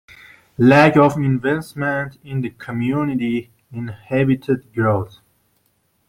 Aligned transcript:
Lack 0.57 0.97
of 0.97 1.15
investment 1.17 2.17
in 2.23 2.41
the 2.41 2.49
community 2.49 3.51
inhibited 3.71 4.73
growth. 4.73 5.19